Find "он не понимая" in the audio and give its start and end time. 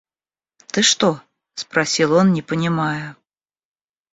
2.13-3.15